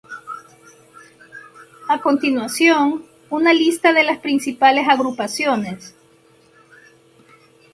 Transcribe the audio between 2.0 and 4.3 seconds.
continuación una lista de las